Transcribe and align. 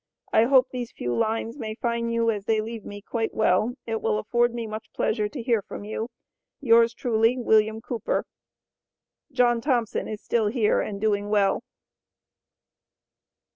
I 0.33 0.45
hope 0.45 0.69
these 0.71 0.91
few 0.91 1.15
Lines 1.15 1.59
may 1.59 1.75
fine 1.75 2.09
you 2.09 2.31
as 2.31 2.45
they 2.45 2.59
Leave 2.59 2.83
me 2.83 3.03
quite 3.03 3.35
well. 3.35 3.75
It 3.85 4.01
will 4.01 4.17
afford 4.17 4.51
me 4.51 4.65
much 4.65 4.87
Pleasure 4.95 5.29
to 5.29 5.43
hear 5.43 5.61
from 5.61 5.83
you. 5.85 6.09
yours 6.59 6.95
Truly, 6.95 7.37
WILLIAM 7.37 7.81
COOPER. 7.81 8.25
John 9.31 9.61
Thompson 9.61 10.07
is 10.07 10.19
still 10.19 10.47
here 10.47 10.81
and 10.81 10.99
Doing 10.99 11.29
well. 11.29 11.61